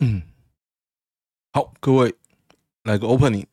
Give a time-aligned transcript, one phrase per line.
[0.00, 0.22] 嗯，
[1.52, 2.14] 好，各位
[2.84, 3.46] 来个 opening。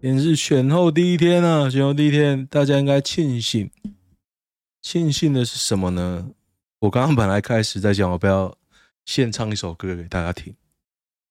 [0.00, 3.70] 今天是选后第一天啊，选后第一天，大家应该庆幸。
[4.80, 6.30] 庆幸的是什么呢？
[6.78, 8.56] 我刚刚本来开始在讲，我不要
[9.04, 10.54] 现唱一首歌给大家听，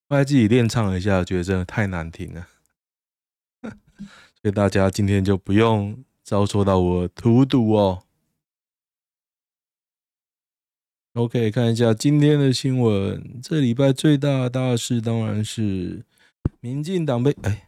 [0.07, 2.47] 后来自己练唱了一下，觉得真的太难听了，
[4.39, 8.03] 所以大家今天就不用遭受到我荼毒哦。
[11.13, 13.41] OK，看一下今天的新闻。
[13.43, 16.05] 这礼拜最大的大事当然是
[16.61, 17.67] 民进党被哎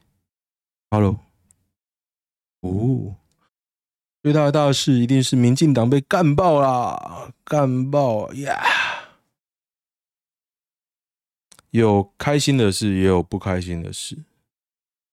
[0.89, 1.19] ，Hello，
[2.61, 3.17] 哦，
[4.21, 8.63] 最大的大事一定是民进党被干爆啦，干爆呀！
[11.71, 14.19] 有开心的事，也有不开心的事。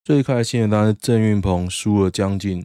[0.05, 2.65] 最开心的当然是郑运鹏输了将近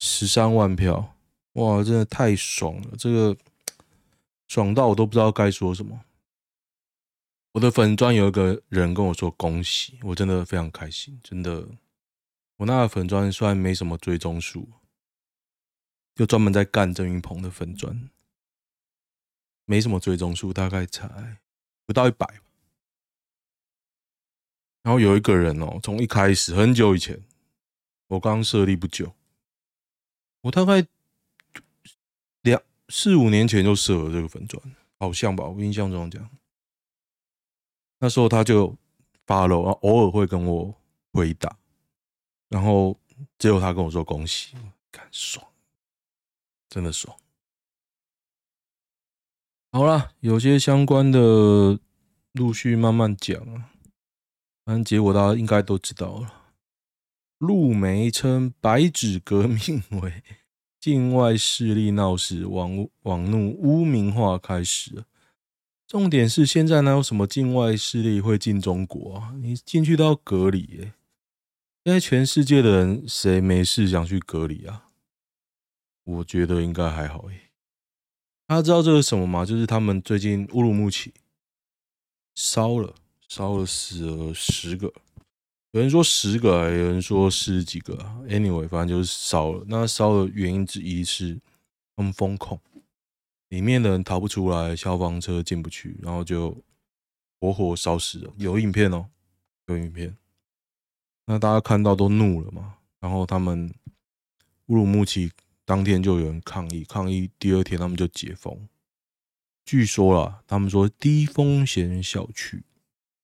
[0.00, 1.14] 十三万票，
[1.52, 2.88] 哇，真的太爽了！
[2.98, 3.36] 这个。
[4.52, 6.04] 爽到我都不知道该说什么。
[7.52, 11.66] 我的粉砖有一个人跟我说恭喜，我真的非常开心，真的。
[12.58, 14.68] 我那个粉砖虽然没什么追踪数，
[16.14, 18.10] 就专门在干郑云鹏的粉砖，
[19.64, 21.40] 没什么追踪数，大概才
[21.86, 22.26] 不到一百。
[24.82, 27.24] 然后有一个人哦，从一开始很久以前，
[28.08, 29.14] 我刚设立不久，
[30.42, 30.86] 我大概。
[32.94, 34.62] 四五年前就设了这个粉砖，
[34.98, 36.30] 好像吧，我印象中这样。
[38.00, 38.76] 那时候他就
[39.24, 40.74] 发了，偶尔会跟我
[41.10, 41.56] 回答，
[42.50, 43.00] 然后
[43.38, 44.54] 只有他跟我说恭喜，
[44.92, 45.42] 看爽，
[46.68, 47.16] 真的爽。
[49.70, 51.80] 好了，有些相关的
[52.32, 53.70] 陆续慢慢讲啊，
[54.66, 56.50] 反正结果大家应该都知道了。
[57.38, 60.22] 陆梅称白纸革命为。
[60.82, 65.04] 境外势力闹事，网网路污名化开始。
[65.86, 69.32] 重点是现在哪有什么境外势力会进中国啊？
[69.40, 70.92] 你进去都要隔离耶。
[71.84, 74.88] 现在全世界的人谁没事想去隔离啊？
[76.02, 77.52] 我觉得应该还好耶。
[78.48, 79.46] 大家知道这是什么吗？
[79.46, 81.14] 就是他们最近乌鲁木齐
[82.34, 82.92] 烧了，
[83.28, 84.92] 烧了死了十个。
[85.72, 87.96] 有人说十个，有人说十几个。
[88.28, 89.64] Anyway，反正就是烧了。
[89.66, 91.40] 那烧的原因之一是
[91.96, 92.60] 他们封控，
[93.48, 96.62] 里面的人逃不出来，消防车进不去，然后就
[97.40, 98.34] 活活烧死了。
[98.36, 99.08] 有影片哦，
[99.68, 100.14] 有影片。
[101.24, 102.74] 那大家看到都怒了嘛？
[103.00, 103.72] 然后他们
[104.66, 105.32] 乌鲁木齐
[105.64, 108.68] 当天就有人抗议，抗议第二天他们就解封。
[109.64, 112.62] 据说啦，他们说低风险小区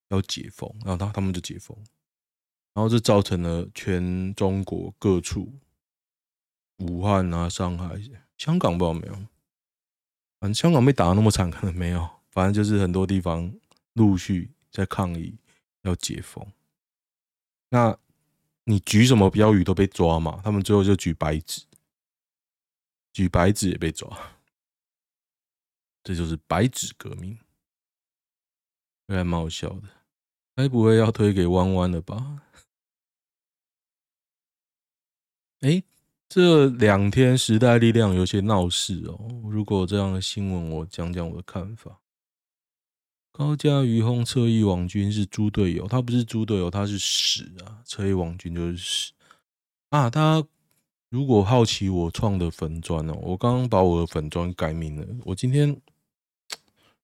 [0.08, 1.76] 要解封，然后他他们就解封。
[2.74, 5.52] 然后这造成了全中国各处，
[6.78, 8.00] 武汉啊、上海、
[8.36, 9.14] 香港不知道没有，
[10.38, 12.08] 反正香港被打得那么惨，可能没有。
[12.30, 13.52] 反正就是很多地方
[13.94, 15.36] 陆续在抗议
[15.82, 16.46] 要解封。
[17.70, 17.98] 那
[18.62, 20.40] 你举什么标语都被抓嘛？
[20.44, 21.62] 他们最后就举白纸，
[23.12, 24.16] 举白纸也被抓。
[26.04, 27.36] 这就是白纸革命，
[29.08, 29.88] 还蛮好笑的。
[30.54, 32.42] 该不会要推给弯弯了吧？
[35.60, 35.82] 哎，
[36.28, 39.18] 这两天时代力量有些闹事哦。
[39.50, 41.98] 如果这样的新闻，我讲讲我的看法。
[43.32, 47.82] 高嘉瑜轰侧翼王军是猪队友，他不是猪队友，他是屎啊！
[47.84, 49.12] 侧翼王军就是屎
[49.90, 50.08] 啊！
[50.08, 50.48] 大家
[51.08, 55.06] 如果好奇我创的粉砖哦，我刚刚把我的粉砖改名了。
[55.24, 55.80] 我今天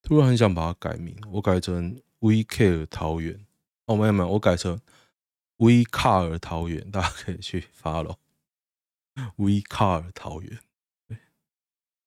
[0.00, 3.44] 突然很想把它改名，我改成 We Care 桃园
[3.86, 4.80] 哦，没有没有，我改成
[5.56, 8.14] We Car 桃园，大家可以去 follow。
[9.36, 10.58] We Car 桃园，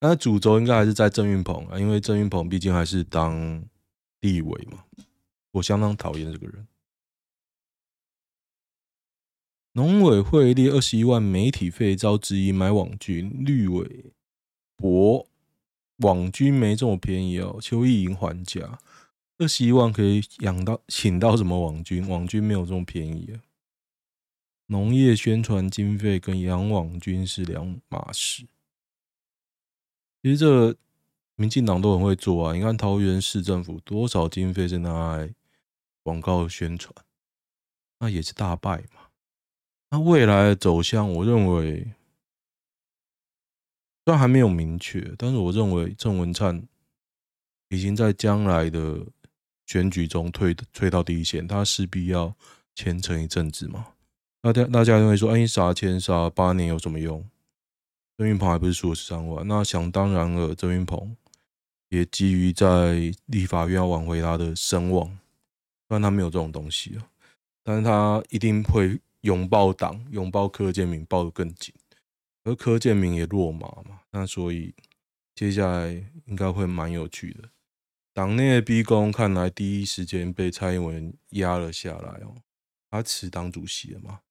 [0.02, 3.64] 那主轴应该还是在郑运鹏啊，因为郑运鹏毕竟还是当
[4.20, 4.86] 立委嘛，
[5.52, 6.68] 我相当讨厌这个人。
[9.74, 14.12] 农委会列二十一万媒体费遭质疑买网军，绿委
[14.76, 15.28] 博
[15.98, 18.80] 网军没这么便宜哦，邱意莹还价，
[19.38, 22.08] 二十一万可以养到请到什么网军？
[22.08, 23.42] 网军没有这么便宜啊。
[24.68, 28.46] 农业宣传经费跟养网军是两码事。
[30.22, 30.76] 其实这
[31.36, 32.54] 民进党都很会做啊！
[32.54, 35.34] 你看桃园市政府多少经费是拿来
[36.04, 36.94] 广告宣传，
[38.00, 39.10] 那也是大败嘛。
[39.90, 41.94] 那未来的走向，我认为
[44.04, 46.68] 虽然还没有明确，但是我认为郑文灿
[47.70, 49.06] 已经在将来的
[49.66, 52.36] 选举中退退到第一线，他势必要
[52.76, 53.94] 虔诚一阵子嘛。
[54.42, 57.28] 那大大家认为说，哎，杀千杀八年有什么用？
[58.18, 59.48] 郑运鹏还不是输了十三万？
[59.48, 61.16] 那想当然了，郑运鹏
[61.90, 65.08] 也基于在立法院要挽回他的声望，
[65.88, 67.10] 虽然他没有这种东西啊，
[67.64, 71.74] 但是他一定会拥抱党，拥抱柯建铭，抱得更紧。
[72.44, 74.74] 而柯建铭也落马嘛，那所以
[75.36, 75.92] 接下来
[76.26, 77.50] 应该会蛮有趣的。
[78.14, 82.36] 党内的逼宫看来第一时间被蔡英文压了下来哦，
[82.90, 84.22] 他辞党主席了嘛，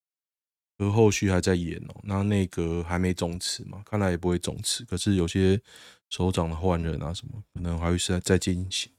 [0.79, 5.61] 而后续还在演哦，那内阁还没总辞嘛，看来也不会总辞，可是有些。
[6.09, 8.93] 首长的换人啊，什么可能还会是在在进行？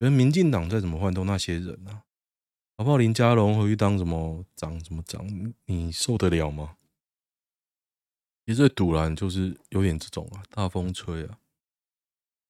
[0.00, 2.02] 因为民进党再怎么换都那些人啊，
[2.76, 2.98] 好不好？
[2.98, 5.26] 林佳龙回去当什么长什么长，
[5.64, 6.76] 你受得了吗？
[8.44, 11.38] 其实赌烂就是有点这种啊，大风吹啊。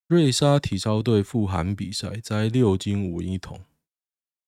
[0.09, 3.61] 瑞莎体操队赴韩比赛，摘六金五银一铜。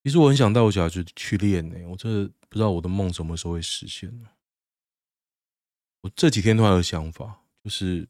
[0.09, 4.11] 其实我很想带我小孩去去练呢，我真的不知道我的梦什么时候会实现。
[6.01, 8.09] 我这几天都还有想法，就是。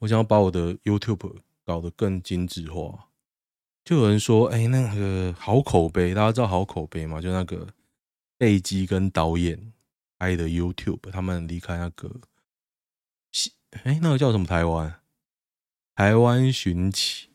[0.00, 3.08] 我想要把我的 YouTube 搞得更精致化，
[3.84, 7.20] 就有人说：“哎、那个好口碑，大家知道好口碑吗？
[7.20, 7.66] 就那个
[8.36, 9.72] 贝基跟导演
[10.16, 12.20] 拍的 YouTube，他们离开那个，
[13.82, 15.00] 哎、那个叫什么台湾？
[15.96, 17.28] 台湾寻奇，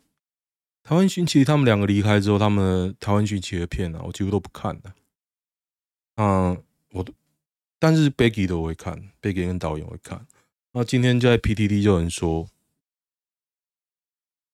[0.84, 4.94] 台湾寻奇，他们两个离开之后，他们台湾寻奇的片啊，我几乎都不看的。
[6.16, 7.06] 嗯，我
[7.80, 10.28] 但是贝基都会看，贝基跟导演会看。
[10.74, 12.48] 那今天就在 PTT 就有人说。”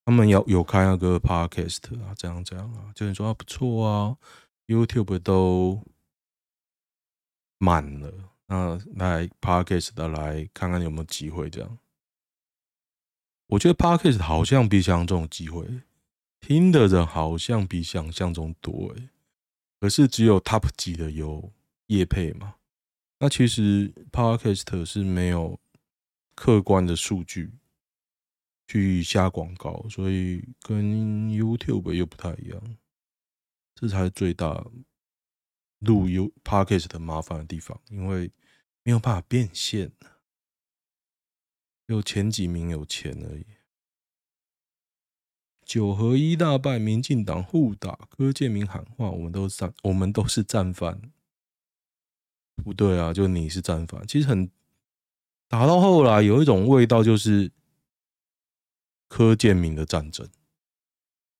[0.05, 4.17] 他们有有开那个 podcast 啊，这样这样啊，就你说啊不错啊
[4.65, 5.83] ，YouTube 都
[7.59, 8.11] 满了，
[8.47, 11.77] 那来 podcast 的来看看有没有机会这样。
[13.49, 15.63] 我觉得 podcast 好像比想象中机会，
[16.39, 19.09] 听的人好像比想象中多诶，
[19.79, 21.51] 可是只有 top 级的有
[21.87, 22.55] 业配嘛，
[23.19, 25.59] 那其实 podcast 是没有
[26.35, 27.53] 客观的数据。
[28.71, 30.85] 去下广告，所以跟
[31.27, 32.77] YouTube 又不太一样，
[33.73, 34.63] 这才是最大
[35.79, 38.31] 录 U Podcast 的麻烦的地方，因为
[38.83, 39.91] 没有办法变现，
[41.87, 43.45] 有前几名有钱而已。
[45.69, 50.99] 九合一大败，民进党互打，柯建铭喊话：“我们都是战，我们都是战犯。”
[52.65, 54.07] 不对啊，就你是战犯。
[54.07, 54.49] 其实很
[55.47, 57.51] 打到后来，有一种味道就是。
[59.07, 60.29] 柯建铭的战争，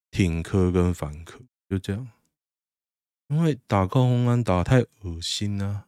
[0.10, 1.40] 挺柯跟反柯，
[1.70, 2.10] 就这样。
[3.28, 5.86] 因为打高虹安打太恶心了，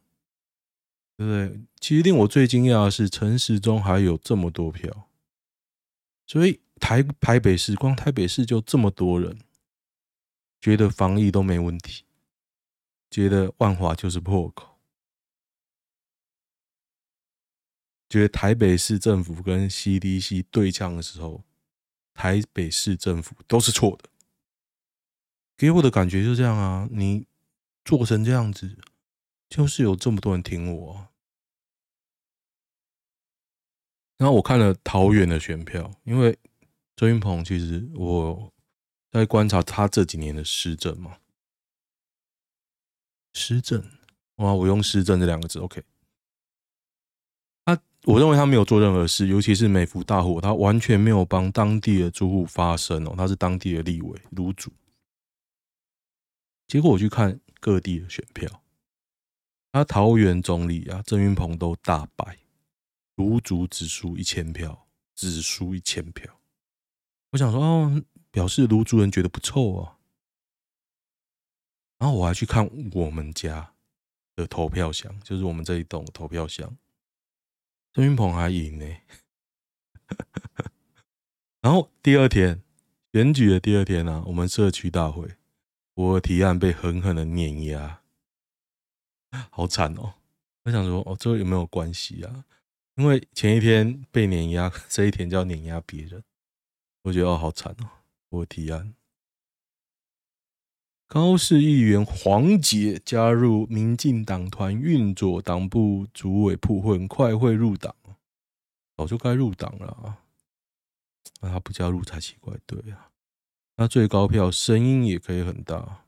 [1.16, 1.60] 对不对？
[1.80, 5.08] 其实令我最惊讶的是，陈时中还有这么多票，
[6.24, 9.38] 所以台台北市光台北市就这么多人，
[10.60, 12.04] 觉得防疫都没问题，
[13.08, 14.80] 觉得万华就是破口，
[18.08, 21.44] 觉得台北市政府跟 CDC 对呛的时候。
[22.14, 24.10] 台北市政府都是错的，
[25.56, 26.86] 给我的感觉就这样啊！
[26.92, 27.26] 你
[27.86, 28.76] 做成这样子，
[29.48, 31.08] 就是有这么多人挺我。
[34.18, 36.38] 然后我看了桃园的选票，因为
[37.02, 38.52] 周云鹏其实我
[39.10, 41.18] 在观察他这几年的施政嘛，
[43.32, 43.84] 施政
[44.36, 45.82] 哇，我用施政这两个字，OK
[47.64, 47.76] 他。
[48.04, 53.14] 我认为他没有做任何事，尤其是美福大火，他完全没有帮当地的住户发声哦。
[53.16, 54.70] 他是当地的立委卢主，
[56.68, 58.62] 结果我去看各地的选票，
[59.72, 62.38] 他桃园总理啊郑云鹏都大败，
[63.16, 66.38] 卢主只输一千票，只输一千票。
[67.32, 69.98] 我想说哦，表示卢主人觉得不错啊。
[71.98, 73.74] 然后我还去看我们家
[74.36, 76.76] 的投票箱，就是我们这一栋投票箱。
[77.92, 78.86] 郑云鹏还赢呢，
[81.60, 82.62] 然后第二天
[83.12, 85.36] 选举的第二天啊，我们社区大会，
[85.94, 88.00] 我的提案被狠狠的碾压，
[89.50, 90.14] 好惨哦！
[90.64, 92.44] 我想说，哦，这有没有关系啊？
[92.96, 96.24] 因为前一天被碾压，这一天就要碾压别人，
[97.02, 97.90] 我觉得哦，好惨哦！
[98.28, 98.94] 我提案。
[101.08, 107.94] 高市议员黄杰加入民进党团运作，党部主委铺混，快会入党，
[108.96, 110.24] 早就该入党了啊！
[111.40, 113.10] 那他不加入才奇怪，对啊，
[113.76, 116.06] 那最高票声音也可以很大，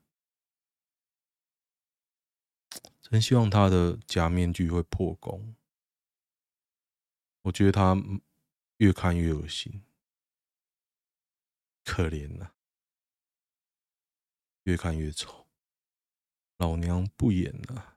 [3.03, 5.55] 真希望他的假面具会破功。
[7.43, 8.03] 我觉得他
[8.79, 9.83] 越看越恶心，
[11.85, 12.51] 可怜呐。
[14.65, 15.47] 越看越丑，
[16.57, 17.97] 老娘不演了。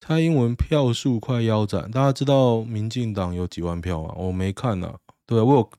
[0.00, 4.14] 蔡英文票数快腰斩，大家知道民进党有几万票吗？
[4.16, 5.70] 我没看呐，对，我有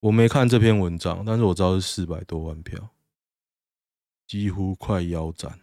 [0.00, 2.90] 我没看这篇文章，但是我知道是四百多万票，
[4.26, 5.60] 几乎快腰斩。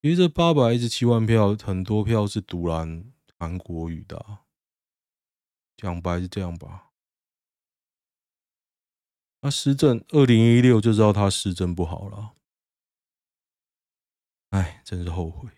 [0.00, 4.38] 其实这八百一十七万票，很多票是独蓝韩国语的，
[5.76, 6.83] 讲白是这样吧？
[9.44, 12.32] 他施政二零一六就知道他施政不好了，
[14.48, 15.50] 哎，真是后悔。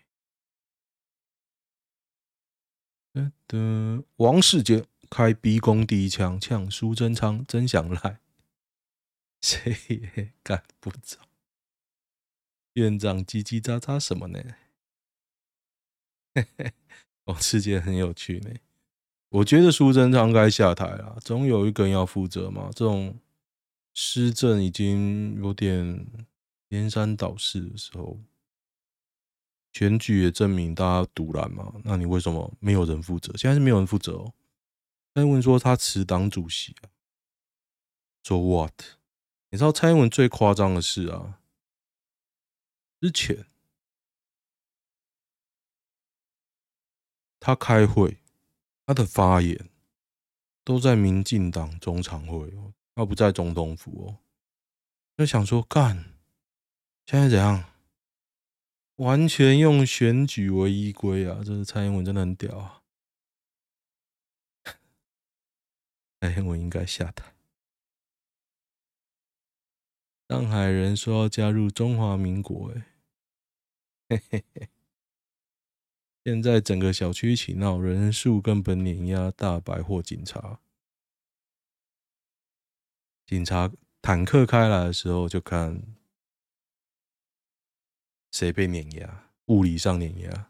[3.47, 8.19] 的，王世杰开逼宫第一枪，呛苏贞昌真想赖，
[9.39, 11.19] 谁也干不着。
[12.73, 14.43] 院长叽叽喳喳什么呢？
[16.35, 16.73] 嘿嘿，
[17.23, 18.53] 王世杰很有趣呢。
[19.29, 22.69] 我觉得苏贞昌该下台了，总有一个人要负责嘛。
[22.75, 23.17] 这种
[23.99, 26.05] 施政已经有点
[26.69, 28.19] 颠三倒四的时候。
[29.73, 33.35] 选举也证明大家独揽嘛，那你为什么没有人负责？
[33.37, 34.33] 现在是没有人负责哦。
[35.13, 36.89] 蔡英文说他辞党主席啊
[38.23, 38.73] ，So what？
[39.49, 41.39] 你知道蔡英文最夸张的是啊，
[43.01, 43.45] 之前
[47.39, 48.17] 他开会，
[48.87, 49.69] 他的发言
[50.63, 52.66] 都在民进党中常会哦，
[52.97, 54.17] 他不在总统府哦。
[55.15, 56.15] 就想说干，
[57.05, 57.63] 现在怎样？
[58.95, 61.43] 完全用选举为依归啊！
[61.45, 62.81] 这是蔡英文真的很屌啊！
[66.19, 67.35] 蔡英文应该下台。
[70.27, 72.87] 上海人说要加入中华民国，哎，
[74.09, 74.69] 嘿嘿嘿！
[76.23, 80.59] 现在整个小区起闹，人数根本碾压大百货警察。
[83.27, 83.69] 警察
[84.01, 85.83] 坦克开来的时候，就看。
[88.31, 89.25] 谁被碾压？
[89.47, 90.49] 物理上碾压。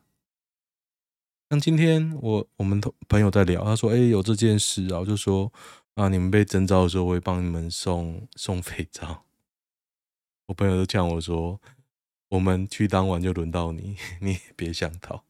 [1.50, 5.52] 像今天我我们朋友在聊，他说：“哎、有这件事啊。”我就说
[5.96, 9.26] ：“啊，你们被征召的时候，我会帮你们送 送肥皂。”
[10.48, 11.60] 我朋友就呛我说
[12.30, 15.24] ：“我们去当晚就轮到你， 你也别想逃。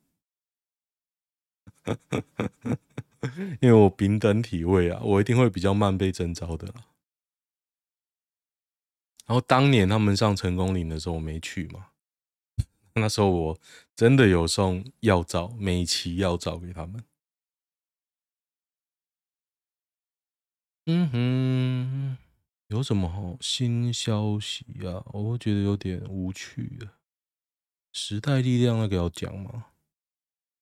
[3.62, 6.74] ”因为我平等体位啊，我一定会比较慢被征召的。
[9.28, 11.90] 然后当年他们上成功岭的时候，我没去嘛。
[12.96, 13.60] 那时候我
[13.96, 17.04] 真的有送药皂，美琪药皂给他们。
[20.86, 22.18] 嗯哼，
[22.68, 25.04] 有什么好新消息啊？
[25.08, 26.94] 我觉得有点无趣了。
[27.92, 29.66] 时代力量那个要讲吗？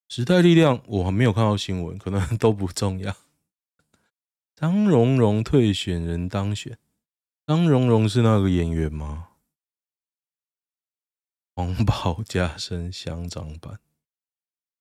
[0.10, 3.16] 时代力量我还没有看到新闻，可能 都不重要。
[4.56, 6.78] 张荣荣退选人当选，
[7.46, 9.36] 张荣荣是那个演员吗？
[11.54, 13.80] 黄袍加身乡长版，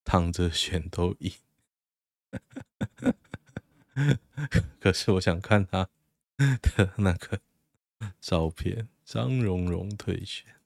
[0.03, 1.31] 躺着选都赢。
[4.81, 5.91] 可是我想看他
[6.39, 7.43] 的那个
[8.19, 10.57] 照片，张荣荣退选，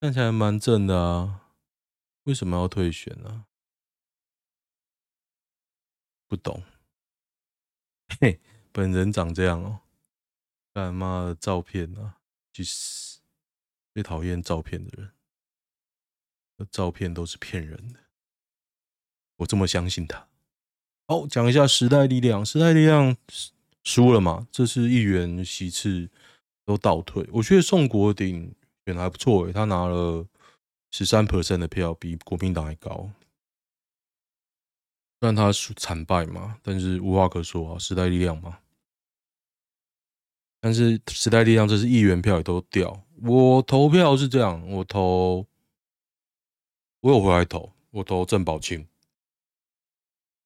[0.00, 1.52] 看起来蛮正的啊，
[2.24, 3.46] 为什么要退选呢？
[6.26, 6.64] 不懂。
[8.20, 8.40] 嘿，
[8.72, 9.80] 本人长这样哦。
[10.72, 12.16] 干妈的照片啊，
[12.52, 13.20] 去死！
[13.92, 15.10] 最讨厌照片的人，
[16.70, 18.00] 照片都是骗人的。
[19.36, 20.28] 我这么相信他。
[21.08, 22.44] 好，讲一下时代力量。
[22.44, 23.16] 时代力量
[23.82, 24.46] 输了嘛？
[24.52, 26.08] 这次议员席次
[26.64, 27.28] 都倒退。
[27.32, 28.54] 我觉得宋国鼎
[28.86, 30.26] 选还不错诶，他拿了
[30.92, 33.10] 十三 percent 的票，比国民党还高。
[35.20, 38.58] 虽然他输惨败嘛，但是无话可说啊，时代力量嘛。
[40.62, 43.04] 但是时代力量这是议员票也都掉。
[43.22, 45.46] 我投票是这样，我投，
[47.00, 48.78] 我有回来投，我投郑宝清，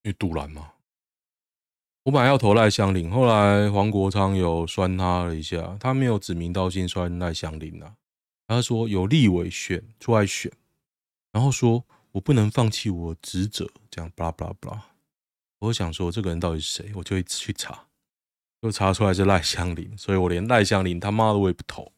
[0.02, 0.72] 因为赌烂嘛。
[2.02, 7.94] 我本来要投赖香林，后来黄国昌有酸他了一下，他没有指名道姓酸赖香林啊，
[8.48, 10.52] 他说有立委选出来选，
[11.30, 14.86] 然后说我不能放弃我职责，这样巴拉巴拉巴拉。
[15.58, 17.88] 我想说这个人到底是谁，我就一直去查。
[18.60, 21.92] 又查出来是赖香林，所以我连赖香林他妈的我也不投。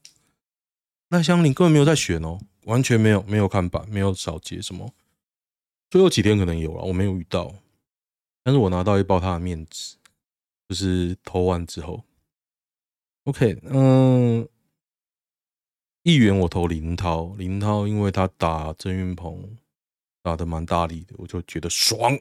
[1.11, 4.93] 赖香林根本没有在选哦，完全没有，没有看板，没有扫街什么。
[5.91, 7.55] 最后几天可能有了，我没有遇到。
[8.43, 9.97] 但是我拿到一包他的面纸，
[10.69, 12.03] 就是投完之后。
[13.25, 14.49] OK，嗯，
[16.05, 19.59] 议员我投林涛，林涛因为他打郑运鹏
[20.27, 22.19] 打得蛮大力的，我就觉得爽。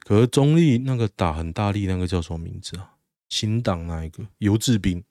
[0.00, 2.98] 可是中立那个打很大力，那个叫什么名字啊？
[3.30, 5.02] 新党那一个游志斌，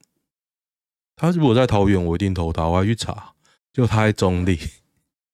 [1.16, 2.68] 他如果在桃园，我一定投他。
[2.68, 3.34] 我还去查，
[3.74, 4.56] 就他在中立，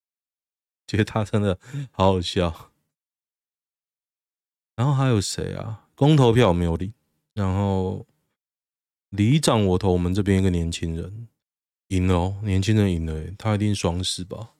[0.87, 1.59] 觉得他真的
[1.91, 2.71] 好好笑。
[4.77, 5.89] 然后还有谁啊？
[5.93, 6.93] 公投票没有领，
[7.33, 8.05] 然后
[9.09, 11.27] 里长我投我们这边一个年轻人
[11.89, 14.51] 赢了哦，年轻人赢了，他一定双死吧？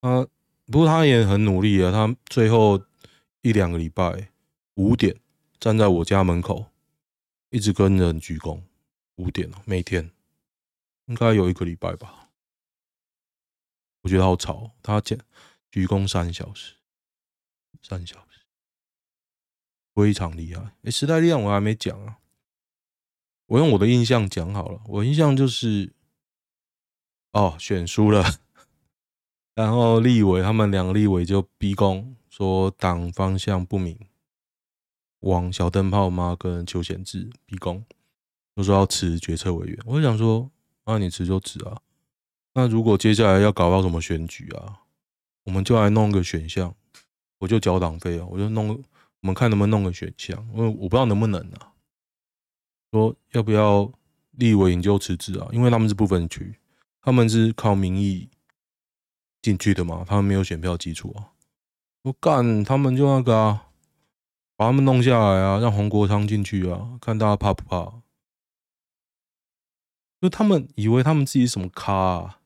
[0.00, 0.26] 他
[0.70, 2.80] 不过他也很努力啊，他最后
[3.42, 4.30] 一两个礼拜
[4.74, 5.18] 五点
[5.58, 6.66] 站在我家门口，
[7.50, 8.62] 一直跟人鞠躬，
[9.16, 10.10] 五点哦，每天
[11.06, 12.30] 应该有一个礼拜吧。
[14.02, 15.18] 我觉得好吵，他讲
[15.70, 16.74] 鞠躬三小时，
[17.82, 18.40] 三小时。
[19.92, 20.72] 非常厉害！
[20.84, 22.18] 哎，时代力量我还没讲啊，
[23.46, 24.80] 我用我的印象讲好了。
[24.86, 25.92] 我印象就是，
[27.32, 28.24] 哦，选输了，
[29.60, 33.94] 然后立委他们两个立委就逼宫说党方向不明，
[35.20, 37.84] 往小灯泡妈跟邱显智逼宫，
[38.54, 39.78] 都说要辞决策委员。
[39.84, 40.50] 我就想说，
[40.86, 41.78] 那、啊、你辞就辞啊。
[42.54, 44.80] 那如果接下来要搞到什么选举啊，
[45.44, 46.74] 我们就来弄个选项，
[47.38, 48.82] 我就缴党费啊，我就弄。
[49.20, 51.72] 我们看能不能弄个选项，因为我不知道能不能啊。
[52.92, 53.92] 说要不要
[54.30, 55.46] 立委研究辞职啊？
[55.52, 56.54] 因为他们是不分区，
[57.02, 58.30] 他们是靠民意
[59.42, 61.32] 进去的嘛，他们没有选票基础啊。
[62.02, 63.68] 我干，他们就那个啊，
[64.56, 68.02] 把他们弄下来啊，让黄国昌进去啊，看大家怕不怕？
[70.20, 72.40] 就他们以为他们自己什么咖啊？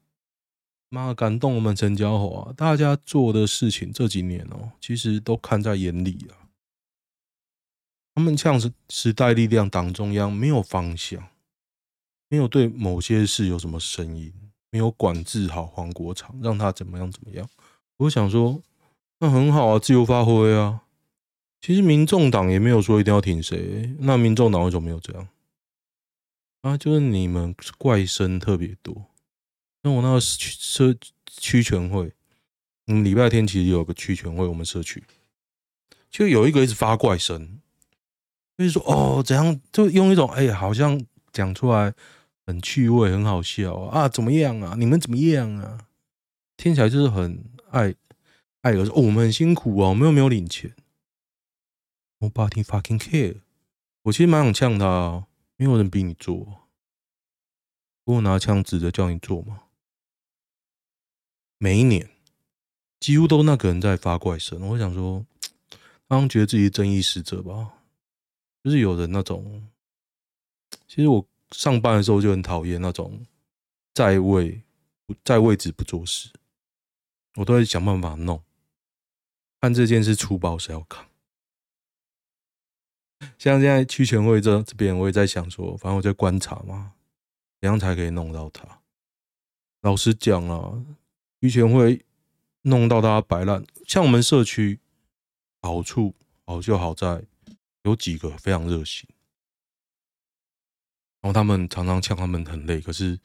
[0.89, 2.53] 妈，感动我们陈家豪啊！
[2.57, 6.47] 大家做的事情这几年哦，其实都看在眼里啊。
[8.15, 11.31] 他们像是时代力量党中央没有方向，
[12.29, 14.33] 没有对某些事有什么声音，
[14.75, 17.49] 没有管制好黄国昌，让他怎么样怎么样。
[17.99, 18.61] 我想说，
[19.21, 20.83] 那很好啊，自由发挥啊。
[21.61, 25.28] 其实民众党也没有说一定要挺谁，那民众党为什么没有这样？
[26.62, 29.07] 啊，就是你们怪声特别多。
[29.83, 30.93] 那我那个社
[31.28, 32.12] 区全会，
[32.88, 35.04] 嗯，礼拜天其实有个区全会，我们社区
[36.11, 37.61] 就有一个一直发怪声。
[38.59, 41.00] 就是说，哦，怎样就用一种哎、欸，好像
[41.33, 41.95] 讲出来
[42.47, 44.75] 很趣味、很好笑啊，啊，怎么样啊？
[44.79, 45.88] 你们怎么样啊？
[46.57, 47.95] 听起来就是很爱
[48.61, 50.75] 爱说，哦，我们很辛苦啊，我们又没有领钱。
[52.21, 53.40] Nobody fucking care。
[54.03, 56.68] 我其实蛮想呛他，没有人逼你做，
[58.05, 59.62] 我拿枪指着叫你做吗？
[61.59, 62.11] 每一年
[63.01, 65.25] 几乎都那个人在发怪声，我想说，
[66.09, 67.73] 他们觉得自己是正义使者吧。
[68.62, 69.68] 就是有人那种，
[70.87, 73.25] 其实我上班的时候就很讨厌那种
[73.95, 74.62] 在位
[75.25, 76.31] 在位置不做事，
[77.37, 78.43] 我都会想办法弄，
[79.61, 81.07] 看这件事粗暴谁要扛。
[83.38, 86.95] 像现在区全会这这边，我也在想说，反正我在观察嘛，
[87.61, 88.81] 怎样才可以弄到他？
[89.83, 90.85] 老实讲啊，
[91.40, 92.05] 区全会
[92.62, 94.81] 弄到大家摆烂，像我们社区
[95.62, 96.14] 好处
[96.45, 97.25] 好就好在。
[97.85, 99.07] 有几个非常热心，
[101.25, 103.19] 然后他们常常呛他们很累，可是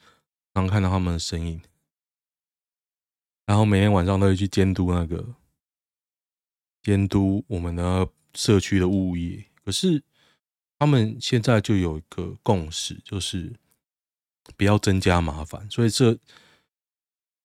[0.54, 1.62] 常看到他们的身影，
[3.46, 5.36] 然后每天晚上都会去监督那个
[6.82, 9.44] 监督我们的社区的物业。
[9.66, 10.02] 可是
[10.78, 13.54] 他们现在就有一个共识，就是
[14.56, 16.18] 不要增加麻烦，所以这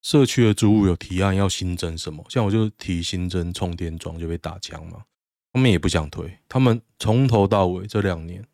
[0.03, 5.05] 社区的租户有提案要新增什么，像我就提新增充电桩就被打枪嘛。
[5.53, 8.47] 他们也不想推，他们从头到尾这两年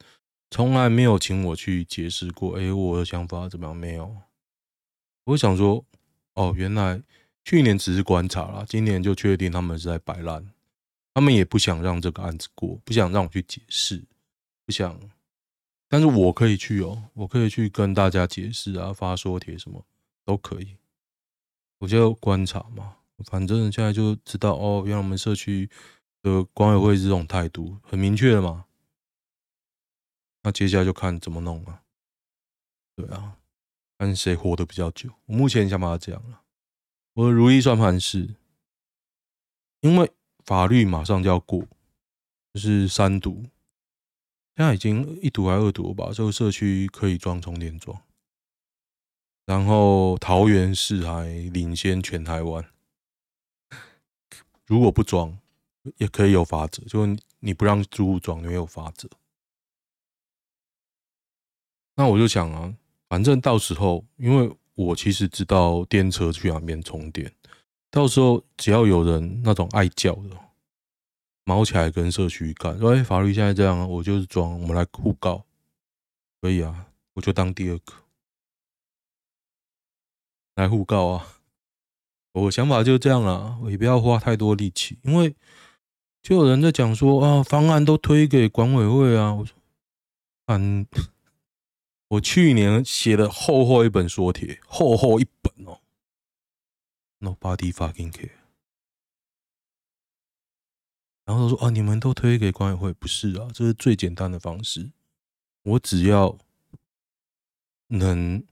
[0.51, 2.59] 从来没有请我去解释过。
[2.59, 3.77] 哎，我的想法怎么样？
[3.77, 4.17] 没有。
[5.25, 5.85] 我想说，
[6.35, 7.01] 哦，原来
[7.45, 10.45] 去年只是观察了，今年就确定他们是在摆烂。
[11.15, 14.05] 他们也不想让这个案子过，不想让我去解释，
[14.67, 14.99] 不想。
[15.89, 19.85] 但是我可以去哦，我可以去跟大家解释啊，发说帖什么
[20.25, 20.77] 都可以。
[21.79, 25.69] 我就观察嘛，反正现在就知道哦，原来我们社区。
[26.23, 28.67] 的管委会是这种态度，很明确的嘛。
[30.43, 31.83] 那接下来就看怎么弄了。
[32.97, 33.37] 对啊，
[33.99, 35.11] 看谁活得比较久。
[35.27, 36.43] 我目前想把它讲了。
[37.15, 38.37] 我的如意算盘是，
[39.81, 40.11] 因为
[40.45, 41.67] 法律马上就要过，
[42.55, 43.43] 就是三读，
[44.57, 46.11] 现在已经一读还二读吧。
[46.15, 48.03] 这个社区可以装充电桩，
[49.45, 52.65] 然后桃园市还领先全台湾。
[54.67, 55.39] 如果不装，
[55.97, 57.05] 也可以有罚则，就
[57.41, 59.09] 你不让租户装，你会有罚则。
[62.01, 62.75] 那我就想啊，
[63.11, 67.31] 反正到时候，因为我其实知道电车去哪边充电，
[67.91, 70.31] 到时候只要有人那种爱叫的，
[71.45, 75.45] 毛起来跟社区干，说哎，法律现在这样，我就是装，我们来互告，
[76.41, 77.93] 可以啊，我就当第二个
[80.55, 81.27] 来互告啊。
[82.33, 85.37] 我想法就这样啊，我也不要花太多力气，因为。
[86.23, 89.33] 就有人在讲说啊，方案都推给管委会啊。
[89.33, 89.55] 我说，
[90.49, 90.87] 嗯，
[92.11, 95.81] 我去年写了厚厚一本说帖，厚厚一本哦。
[97.19, 98.33] Nobody fucking care。
[101.25, 103.49] 然后他说啊，你们都推给管委会，不是啊？
[103.55, 104.91] 这是最简单的方式。
[105.63, 106.37] 我只要
[107.89, 108.45] 能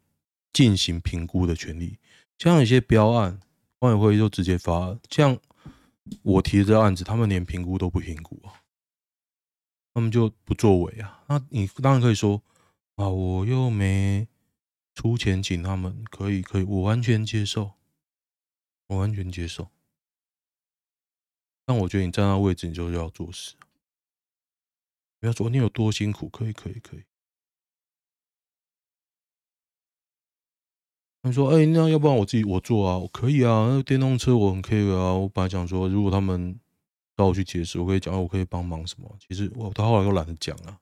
[0.52, 1.98] 进行评估的权利，
[2.38, 3.40] 像有些标案，
[3.78, 5.38] 管委会就直接发，像。
[6.22, 8.64] 我提的这案子，他们连评估都不评估啊，
[9.92, 11.22] 他们就不作为啊。
[11.28, 12.42] 那你当然可以说
[12.98, 14.26] 啊，我又没
[14.92, 17.74] 出钱请他们，可以可以，我完全接受，
[18.88, 19.68] 我完全接受。
[21.64, 23.54] 但我觉得你站那位置，你就要做事，
[25.20, 27.04] 不要说你有多辛苦，可以可以可以。
[31.22, 33.68] 他说：“哎、那要不然我自己我做啊，我可以啊。
[33.68, 35.12] 那电动车我很 care 啊。
[35.12, 36.58] 我本来想说，如果他们
[37.16, 39.16] 找我去解释，我可以讲，我可以帮忙什么。
[39.20, 40.80] 其实我到后来都懒得讲了。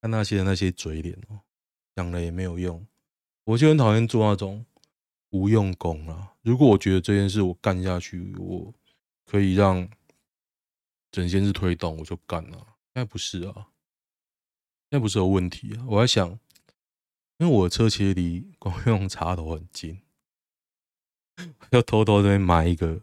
[0.00, 1.40] 看那些人那些嘴脸哦，
[1.96, 2.86] 讲了也没有用。
[3.42, 4.64] 我就很讨厌做那种
[5.30, 6.34] 无用功啊。
[6.42, 8.72] 如果我觉得这件事我干下去，我
[9.24, 9.88] 可以让
[11.10, 12.58] 整件事推动，我就干了。
[12.94, 13.52] 现在不是啊，
[14.90, 15.84] 现在不是有问题啊。
[15.88, 16.38] 我在想。”
[17.38, 20.00] 因为我的车其实离公用插头很近，
[21.68, 23.02] 要偷偷在那边埋一个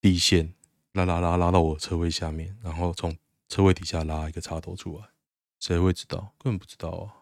[0.00, 0.52] 地线，
[0.94, 3.16] 拉拉拉拉到我车位下面，然后从
[3.48, 5.10] 车位底下拉一个插头出来。
[5.60, 6.34] 谁会知道？
[6.38, 7.15] 根本不知道啊！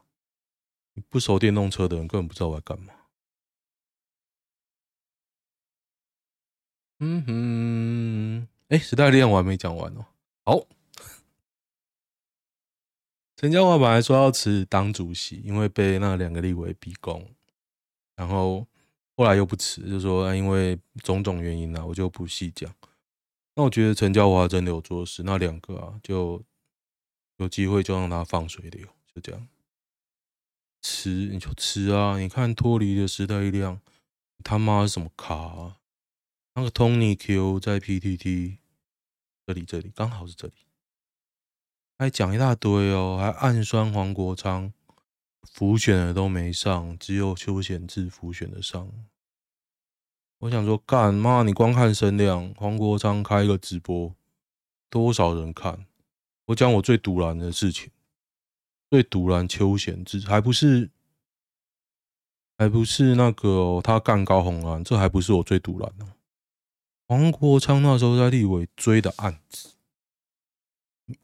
[1.08, 2.94] 不熟电动车的人根本不知道我在干嘛。
[7.00, 10.06] 嗯哼，哎，时代力量我还没讲完哦。
[10.44, 10.66] 好。
[13.36, 17.28] 陈椒华本来说要辞当主席，因为被那两个立委逼宫，
[18.14, 18.66] 然后
[19.16, 22.72] 后来又不辞，就说因为种种原因呢，我就不细讲。
[23.56, 26.42] 那我觉得陈椒华真的有做事，那两个啊，就
[27.36, 29.48] 有机会就让他放水流，就这样。
[30.84, 32.18] 吃你就吃啊！
[32.18, 33.80] 你看脱离的时代力量，
[34.44, 35.78] 他妈是什么卡啊？
[36.54, 38.58] 那个 Tony Q 在 PTT
[39.46, 40.52] 这里这里刚好是这里。
[41.98, 44.74] 还讲一大堆哦，还暗酸黄国昌，
[45.42, 48.92] 浮选的都没上，只有邱显智辅选的上。
[50.40, 54.14] 我想说，干妈，你光看声量，黄国昌开一个直播，
[54.90, 55.86] 多少人看？
[56.46, 57.90] 我讲我最赌烂的事情，
[58.94, 60.88] 最赌烂邱贤智，还不是，
[62.56, 66.06] 还不是那个、他干高红安，这还不是我最赌烂的。
[67.08, 69.70] 黄国昌那时候在立委追的案子。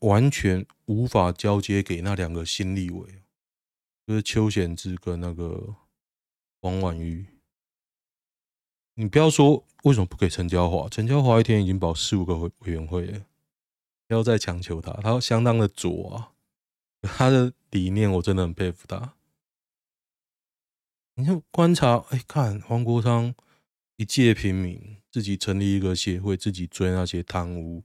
[0.01, 3.23] 完全无法交接给那两个新立委，
[4.05, 5.77] 就是邱显智跟那个
[6.63, 7.25] 王婉瑜。
[8.95, 13.21] 你不要说为什么不给陈椒华，陈椒华一天已经保四五个委委员会了，
[14.09, 16.33] 不要再强求他，他相当的左啊，
[17.03, 19.15] 他的理念我真的很佩服他。
[21.15, 23.35] 你就观察，哎、看黄国昌
[23.97, 27.83] 一介平民，自己成立一个协会，自己追那些贪污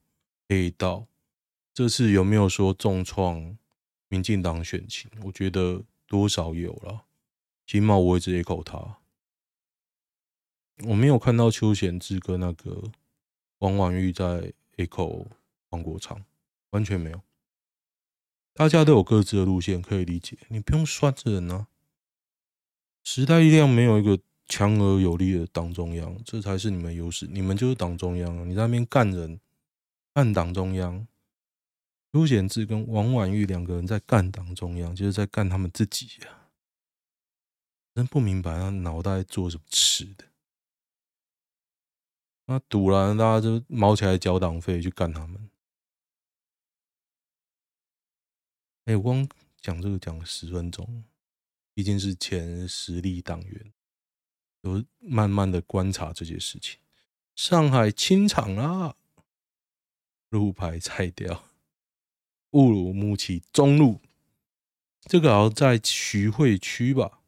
[0.48, 1.08] 黑道。
[1.74, 3.58] 这次有没有说重创
[4.08, 5.12] 民进党选情？
[5.24, 7.06] 我觉得多少有了，
[7.68, 9.00] 起码我会直接扣他。
[10.88, 12.84] 我没有看到邱贤志跟那个
[13.60, 15.26] 王婉玉在 echo
[15.70, 16.24] 黄国昌，
[16.70, 17.22] 完全没有。
[18.56, 20.38] 大家都有各自的路线，可以理解。
[20.48, 21.68] 你不用酸这人啊。
[23.04, 27.28] 时代力量没有一个强而有力的党中央，这才是你们优势。
[27.28, 29.42] 你们就是党中央，你在那边干人，
[30.14, 31.06] 干党中央。
[32.14, 36.48] 邱显志跟王婉玉两个人在干党中央，就是在干他们自己呀、
[37.94, 40.24] 真不明白他脑袋做什么吃的。
[42.46, 45.50] 那赌了，大家就卯起来缴党费去干他们。
[48.86, 49.28] 哎、我光
[49.60, 51.04] 讲这个讲十分钟，
[51.74, 53.74] 毕竟是前时力党员，
[54.62, 56.80] 有慢慢的观察这些事情。
[57.36, 58.96] 上海清场啦，
[60.30, 61.46] 路牌拆掉。
[62.52, 64.00] 乌鲁木齐中路，
[65.02, 67.22] 这个好像在徐汇区吧？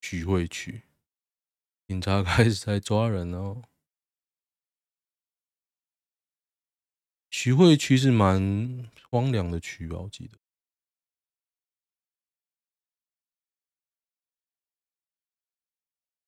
[0.00, 0.82] 徐汇区，
[1.86, 3.62] 警察开始在抓人哦。
[7.34, 9.96] 徐汇区是蛮荒凉的区吧？
[10.00, 10.38] 我记得。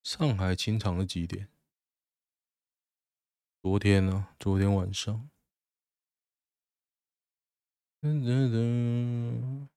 [0.03, 1.49] 上海清场是几点？
[3.63, 4.37] 昨天呢、啊？
[4.41, 5.29] 昨天晚上。
[8.01, 9.69] 噔噔噔！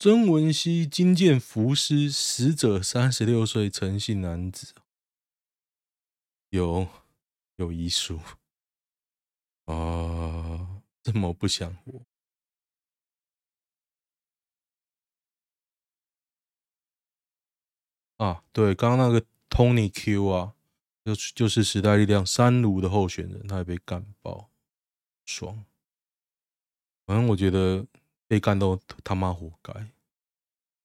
[0.00, 4.74] 曾文熙惊见浮尸，死者三十六岁陈姓男子。
[6.48, 6.88] 有
[7.56, 8.20] 有遗书
[9.64, 12.02] 啊，这么不想活
[18.18, 18.44] 啊？
[18.52, 20.54] 对，刚刚那个 Tony Q 啊，
[21.04, 24.50] 就就是时代力量三卢的候选人，他也被干爆，
[25.24, 25.64] 爽。
[27.06, 27.86] 反正我觉得
[28.26, 29.72] 被干都他妈活该。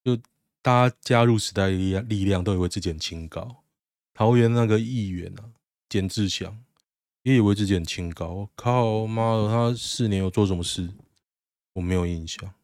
[0.02, 0.16] 就
[0.62, 3.62] 大家加入时代力量，力量都以为自己很清高。
[4.12, 5.52] 桃园那个议员啊，
[5.88, 6.62] 简志祥
[7.22, 8.28] 也以为自己很清高。
[8.28, 10.90] 我靠，妈的，他四年有做什么事？
[11.74, 12.54] 我没有印象。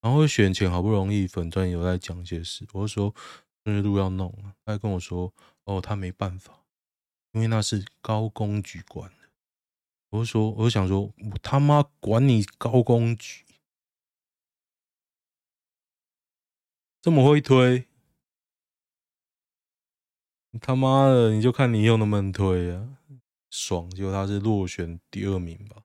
[0.00, 3.14] 然后选前好不容易粉专有在讲一些事，我就说
[3.64, 5.32] 政治路要弄啊，他还跟我说
[5.64, 6.64] 哦，他没办法，
[7.32, 9.16] 因为那是高工局管的。
[10.10, 13.44] 我就说，我就想说，我他妈管你高工局，
[17.02, 17.86] 这么会推，
[20.60, 22.97] 他妈的，你就看你又能不能推啊？
[23.50, 25.82] 爽，结果他是落选第二名吧？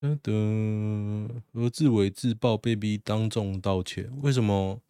[0.00, 4.80] 等等，何志伟自爆被逼当众道歉，为什么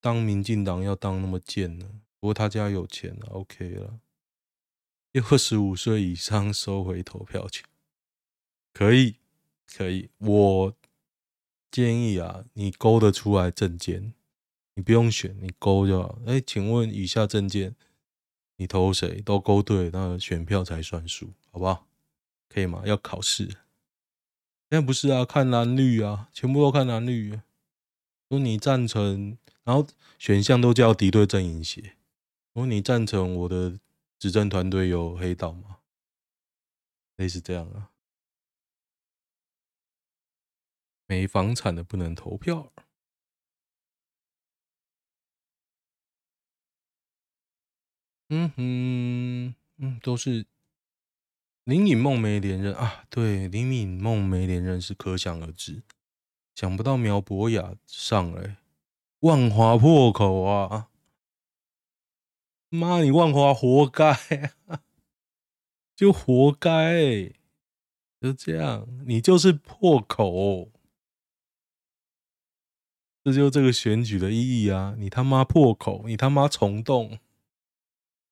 [0.00, 2.00] 当民进党要当那么贱呢？
[2.20, 4.00] 不过他家有钱，OK 了。
[5.10, 7.66] 六十五岁以上收回投票权，
[8.72, 9.16] 可以，
[9.66, 10.10] 可以。
[10.18, 10.76] 我
[11.68, 14.14] 建议啊，你勾得出来证件，
[14.80, 16.18] 你不用选，你勾就好。
[16.24, 17.76] 哎，请问以下证件
[18.56, 19.20] 你投谁？
[19.20, 21.86] 都勾对，那选票才算数，好不好？
[22.48, 22.82] 可以吗？
[22.86, 23.44] 要考试？
[23.44, 23.58] 现
[24.70, 27.38] 在不是啊，看蓝绿啊，全部都看蓝绿。
[28.30, 29.86] 说你赞成，然后
[30.18, 31.98] 选项都叫敌对阵营写。
[32.54, 33.78] 如果你赞成我的
[34.18, 35.80] 执政团队有黑道吗？
[37.16, 37.90] 类似这样啊。
[41.06, 42.72] 没房产的不能投票。
[48.30, 50.46] 嗯哼，嗯，都是
[51.64, 53.04] 林颖梦没连任啊。
[53.10, 55.82] 对，林颖梦没连任是可想而知。
[56.54, 58.56] 想不到苗博雅上来，
[59.20, 60.88] 万华破口啊！
[62.68, 64.52] 妈，你万华活该，
[65.96, 67.32] 就活该，
[68.20, 70.70] 就这样，你就是破口，
[73.24, 74.94] 这就是这个选举的意义啊！
[74.98, 77.18] 你他妈破口，你他妈虫洞，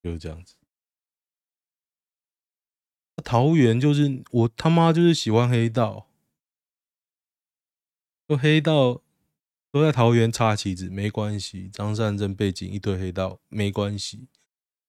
[0.01, 0.55] 就是这样子。
[3.23, 6.07] 桃园就是我他妈就是喜欢黑道，
[8.27, 9.01] 就黑道。
[9.71, 14.27] 都在桃园插旗子没关系，张善政背景一堆黑道没关系。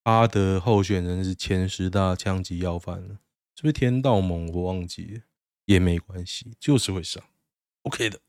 [0.05, 3.03] 阿德候选人是前十大枪击要犯，
[3.55, 4.51] 是不是天道盟？
[4.51, 5.23] 我忘记了，
[5.67, 7.23] 也没关系，就是会上
[7.83, 8.23] ，OK 的。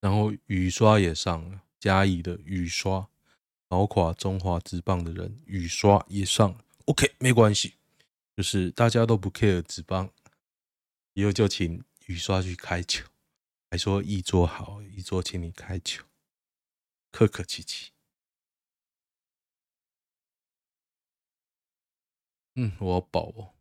[0.00, 3.10] 然后雨刷也上了，嘉义的雨刷
[3.72, 7.76] 搞垮中华职棒的人，雨刷也上，OK 没关系，
[8.36, 10.12] 就是大家都不 care 职棒，
[11.14, 11.82] 以后就请。
[12.06, 13.08] 雨刷去开球，
[13.70, 16.04] 还说一桌好，一桌请你开球，
[17.10, 17.92] 客客气气。
[22.56, 23.54] 嗯，我要饱哦。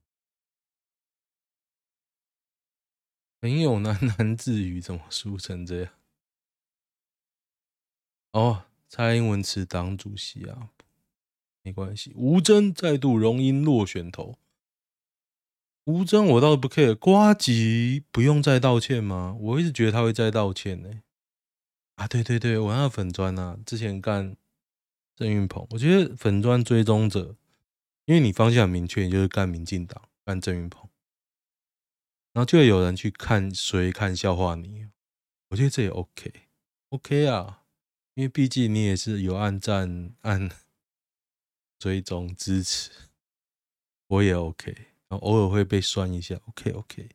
[3.41, 5.93] 很有喃喃自语，怎么输成这样？
[8.31, 10.67] 哦，蔡英文辞党主席啊，
[11.61, 12.11] 没关系。
[12.13, 14.37] 吴峥再度荣膺落选头。
[15.85, 19.37] 吴峥我倒是不 care，瓜吉不用再道歉吗？
[19.39, 21.03] 我一直觉得他会再道歉呢、
[21.95, 24.35] 啊，对对对，我那个粉专啊，之前干
[25.15, 27.37] 郑运鹏，我觉得粉专追踪者，
[28.03, 30.89] 因为你方向很明确，你就是干民进党，干郑运鹏，
[32.33, 34.87] 然后就会有人去看谁看笑话你，
[35.47, 37.60] 我觉得这也 OK，OK 啊，
[38.21, 40.47] 因为毕竟你也是有按赞、按
[41.79, 42.91] 追踪支持，
[44.05, 44.89] 我也 OK。
[45.07, 47.09] 偶尔会被酸一下，OK OK，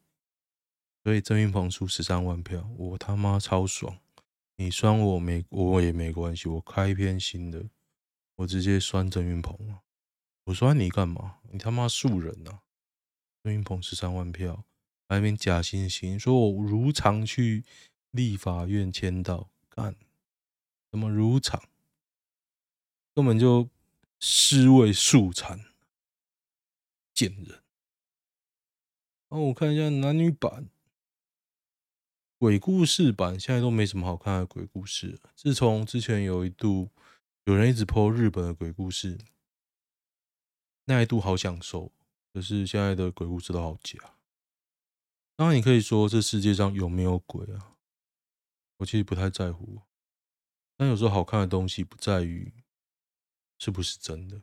[1.05, 4.01] 所以郑云鹏输十三万票，我他妈超爽！
[4.57, 7.65] 你酸我没，我也没关系，我开一篇新的，
[8.35, 9.83] 我直接酸郑云鹏啊！
[10.47, 11.39] 我酸你干嘛？
[11.53, 12.63] 你他妈素人啊！
[13.45, 14.65] 郑云鹏十三万票，
[15.09, 17.65] 还没假惺惺说我如常去
[18.11, 19.95] 立法院签到，干
[20.91, 21.63] 什么如常？
[23.15, 23.69] 根本就
[24.21, 25.65] 尸位素餐，
[27.15, 27.63] 贱人！
[29.29, 30.69] 哦，我看一下男女版，
[32.39, 35.19] 鬼故事版现在都没什么好看的鬼故事。
[35.35, 36.91] 自从之前有一度
[37.45, 39.19] 有人一直 po 日本的鬼故事，
[40.85, 41.91] 那一度好享受。
[42.33, 44.15] 可是现在的鬼故事都好假。
[45.35, 47.77] 当然，你可以说这世界上有没有鬼啊？
[48.77, 49.81] 我其实不太在乎。
[50.77, 52.53] 但有时候好看的东西不在于
[53.59, 54.43] 是不是真的。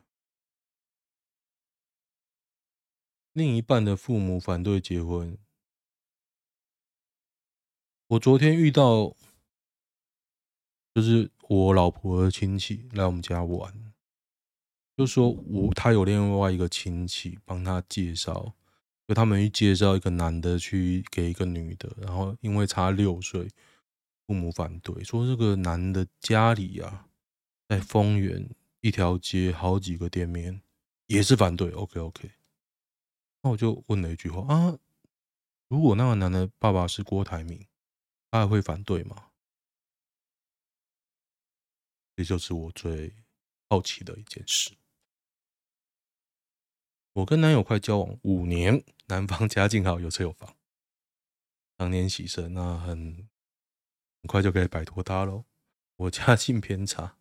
[3.32, 5.36] 另一半的父母反对结婚。
[8.08, 9.16] 我昨天遇到，
[10.94, 13.92] 就是我老婆的亲戚来我们家玩，
[14.96, 18.54] 就说我他有另外一个亲戚帮他介绍，
[19.08, 23.48] 就他们去介绍一个男的去给一个女的，然后因为差六岁，
[24.26, 27.08] 父母反对，说这个男的家里啊，
[27.68, 28.48] 在丰原
[28.80, 30.62] 一条街好几个店面
[31.06, 32.30] 也是反对，OK OK。
[33.42, 34.78] 那我就问了一句话啊，
[35.68, 37.66] 如果那个男的爸爸是郭台铭，
[38.30, 39.30] 他还会反对吗？
[42.16, 43.12] 这就是我最
[43.68, 44.72] 好奇的一件事。
[47.12, 50.56] 我跟男友快交往五年，男方家境好，有车有房，
[51.76, 53.28] 当年喜事，那很
[54.24, 55.44] 很快就可以摆脱他喽。
[55.96, 57.18] 我家境偏差。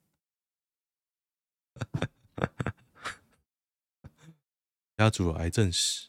[4.95, 6.07] 家族癌症史。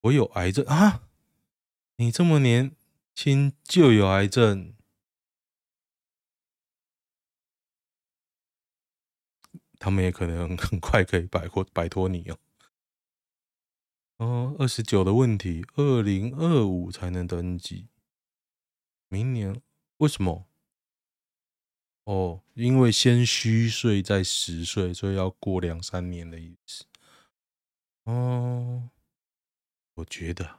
[0.00, 1.02] 我有癌症啊！
[1.96, 2.74] 你这么年
[3.14, 4.74] 轻就有癌症，
[9.78, 12.38] 他们也可能很快可以摆脱摆脱你哦。
[14.16, 17.88] 哦，二十九的问题，二零二五才能登记，
[19.08, 19.62] 明年
[20.02, 20.48] 为什么？
[22.02, 26.84] 哦，因为先虚岁再实岁，所以要过两三年的意思。
[28.02, 28.90] 哦。
[29.94, 30.58] 我觉得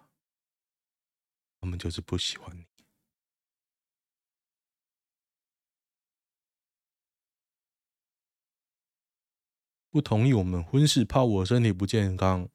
[1.60, 2.66] 他们就是不喜欢你，
[9.90, 12.48] 不同意我们婚事，怕我身体不健康。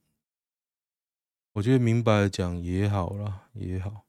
[1.55, 4.07] 我觉得明白讲也好啦，也好，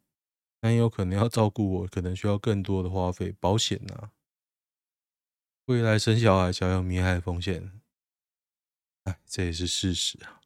[0.59, 4.11] 但有可能要照顾我，可能需要更多的花费，保险呐、啊，
[5.65, 7.81] 未来生小孩小有弥害风险，
[9.03, 10.41] 哎，这也是事实啊。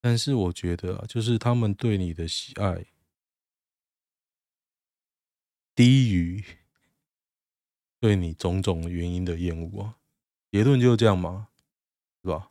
[0.00, 2.86] 但是我觉得啊，就是他们对你的喜爱
[5.74, 6.44] 低于
[7.98, 9.98] 对你种种原因的厌恶啊，
[10.50, 11.48] 结论就是这样嘛，
[12.22, 12.50] 是吧？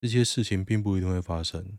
[0.00, 1.78] 这些事情并不一定会发生，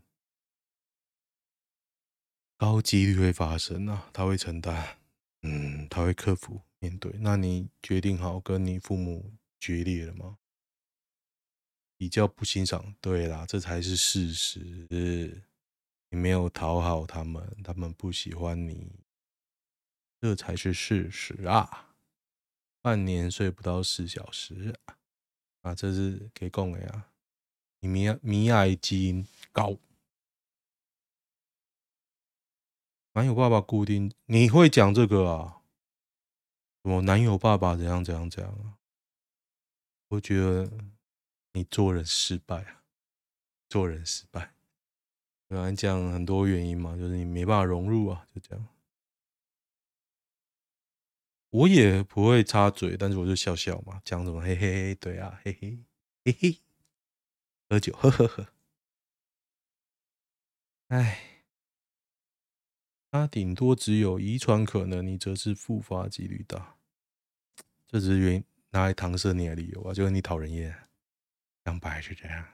[2.62, 4.96] 高几率会发生啊，他会承担，
[5.40, 7.12] 嗯，他会克服面对。
[7.18, 10.38] 那你决定好跟你父母决裂了吗？
[11.96, 15.42] 比较不欣赏，对啦，这才是事实。
[16.10, 18.92] 你没有讨好他们，他们不喜欢你，
[20.20, 21.96] 这才是事实啊！
[22.80, 24.72] 半年睡不到四小时
[25.62, 27.06] 啊，这是给讲的呀。
[27.80, 29.76] 你迷迷爱基因高，
[33.12, 35.62] 男友爸爸固定，你会讲这个啊？
[36.82, 38.78] 什么男友爸爸怎样怎样怎样啊？
[40.08, 40.70] 我觉得。
[41.54, 42.82] 你做人失败啊！
[43.68, 44.54] 做人失败，
[45.50, 48.68] 刚才讲很多原因嘛，就是你没办法融入啊，就这样。
[51.50, 55.78] 我也不会插嘴，但是我就笑笑嘛，讲什么嘿嘿嘿，对啊，嘿嘿
[56.24, 56.58] 嘿嘿，
[57.68, 58.48] 喝酒呵呵呵。
[60.88, 61.31] 哎，
[63.12, 66.76] 他顶多只有遗传可能，你则是复发几率大，
[67.86, 70.88] 这只是原因拿来搪塞你的理由啊，就是你讨人厌。
[71.64, 72.48] 两百是这样，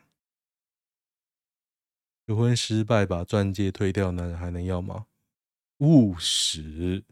[2.26, 5.06] 求婚失败把钻戒退掉，男人还能要吗？
[5.78, 7.04] 务实，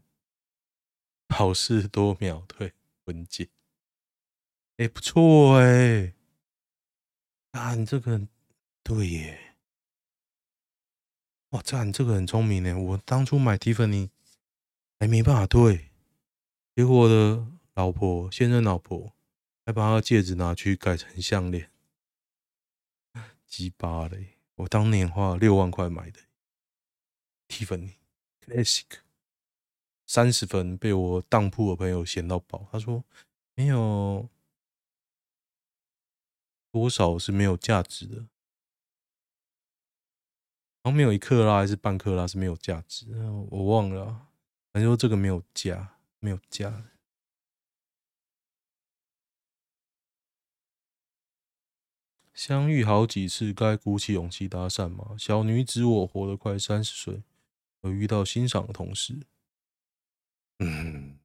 [1.29, 2.73] 好事多秒退
[3.05, 3.47] 婚戒。
[4.75, 6.13] 哎、不错哎、欸，
[7.51, 8.27] 啊，你这个
[8.83, 9.46] 对耶，
[11.51, 12.77] 哇，赞你这个很聪明呢。
[12.77, 14.09] 我当初买蒂芙尼
[14.99, 15.91] 还没办法退，
[16.75, 19.13] 结果的老婆现任老婆
[19.65, 21.71] 还把她戒指拿去改成项链。
[23.45, 24.33] 鸡巴嘞！
[24.55, 26.19] 我当年花六万块买的
[27.47, 27.93] Tiffany
[28.43, 28.85] Classic，
[30.05, 32.67] 三十分被我当铺的朋友嫌到爆。
[32.71, 33.05] 他说
[33.55, 34.27] 没有
[36.71, 38.25] 多少是没有价值的，
[40.87, 43.07] 然后没有一克拉还是半克拉是没有价值，
[43.49, 44.05] 我忘了。
[44.71, 46.85] 反正说这个没有价，没有价。
[52.33, 55.17] 相遇好几次，该鼓起勇气搭讪吗？
[55.19, 57.21] 小女子，我活了快三十岁，
[57.81, 59.19] 有遇到欣赏的同事，
[60.59, 61.19] 嗯，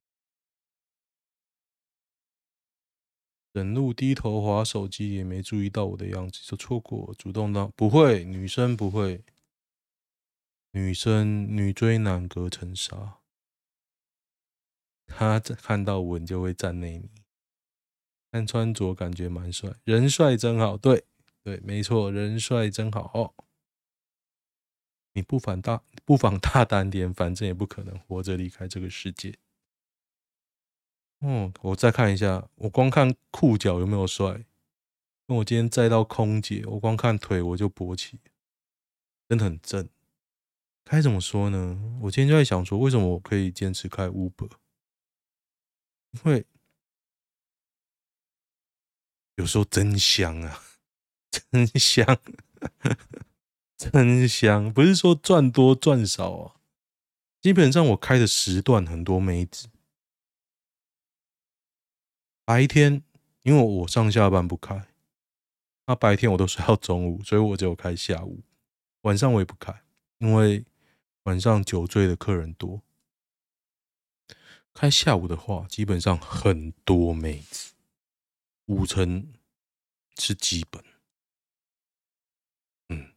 [3.55, 7.15] 整路低头滑手机，也没注意到我的样子，就错过。
[7.17, 9.23] 主动当不会，女生不会，
[10.73, 13.19] 女生女追男隔层纱，
[15.07, 17.11] 他看到吻就会站内你。
[18.31, 20.79] 看穿着感觉蛮帅，人帅真好。
[20.79, 21.05] 对
[21.43, 23.35] 对，没错，人帅真好哦。
[25.13, 29.39] 你不妨大不妨大胆点，反正也不可能活着离开这个世界。
[31.21, 34.47] 嗯，我再看一下，我光看裤脚有没有帅。
[35.27, 38.19] 那我今天再到空姐，我光看腿我就勃起，
[39.29, 39.87] 真的很正。
[40.85, 41.99] 该怎么说呢？
[42.03, 44.51] 我今天就在想说，为什么我可以坚持开 Uber？
[46.13, 46.47] 因为
[49.37, 50.63] 有时候真香啊，
[51.31, 52.19] 真香，
[53.79, 54.71] 真香！
[54.71, 56.61] 不是说赚多赚少啊，
[57.41, 59.69] 基本上我开的时段很多妹子。
[62.45, 63.03] 白天
[63.43, 64.89] 因为我上下班不开，
[65.87, 68.43] 那白天我都睡到中午，所以我只有开下午。
[69.03, 69.83] 晚上我也不开，
[70.19, 70.65] 因为
[71.25, 72.83] 晚上酒醉的客人多。
[74.75, 77.75] 开下午的话，基本上很多妹子，
[78.67, 79.33] 五成
[80.19, 80.83] 是基本。
[82.89, 83.13] 嗯，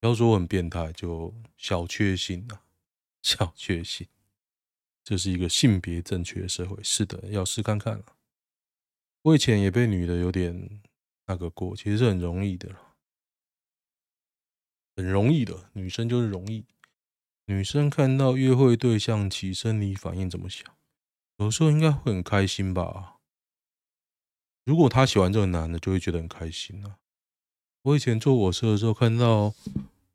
[0.00, 2.64] 不要说我很变态，就小确幸啊，
[3.22, 4.08] 小确幸。
[5.04, 8.04] 这是一个性别正确的社会，是的，要试看看了。
[9.22, 10.82] 我以前也被女的有点
[11.26, 12.74] 那个过，其实是很容易的，
[14.96, 16.64] 很容易的，女生就是容易。
[17.50, 20.64] 女生看到约会对象起生理反应怎么想？
[21.38, 23.16] 有时候应该会很开心吧。
[24.64, 26.98] 如果她喜欢这个男的，就会觉得很开心啊。
[27.82, 29.52] 我以前坐火车的时候，看到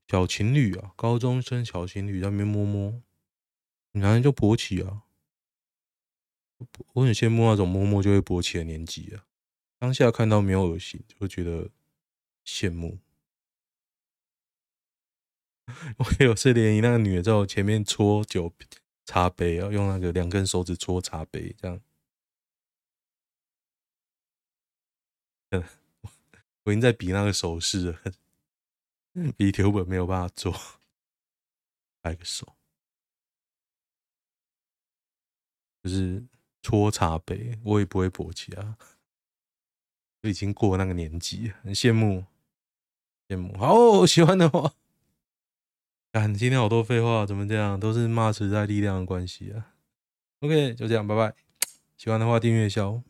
[0.08, 3.02] 小情侣啊，高中生小情侣在那边摸摸，
[3.92, 5.04] 男人就勃起啊。
[6.94, 9.26] 我很羡慕那种摸摸就会勃起的年纪啊。
[9.78, 11.70] 当下看到没有恶心，就会觉得
[12.46, 12.98] 羡慕。
[15.98, 18.54] 我有次联谊，那个女的在我前面搓酒。
[19.08, 21.80] 茶杯啊，用那个两根手指搓茶杯，这样。
[26.64, 28.02] 我已经在比那个手势了，
[29.38, 30.60] 比 YouTuber 没有办法做。
[32.02, 32.56] 摆个手，
[35.84, 36.26] 就是
[36.64, 38.80] 搓茶杯，我也不会勃起啊。
[40.24, 42.26] 我已经过那个年纪，很羡慕，
[43.28, 43.56] 羡慕。
[43.56, 44.74] 好，喜欢的话。
[46.34, 47.78] 今天好多废话，怎么这样？
[47.78, 49.74] 都是骂实在力量的关系啊。
[50.40, 51.34] OK，就这样，拜拜。
[51.98, 53.04] 喜欢的话订阅一下哦。